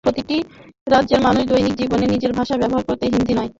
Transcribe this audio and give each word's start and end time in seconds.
কিন্তু 0.03 0.07
প্রতিটি 0.07 0.37
রাজ্যের 0.87 1.21
মানুষ 1.21 1.43
দৈনন্দিন 1.45 1.75
জীবনে 1.81 2.05
নিজেদের 2.05 2.37
ভাষা 2.39 2.55
ব্যবহার 2.61 2.83
করছে—হিন্দি 2.89 3.33
নয়। 3.35 3.49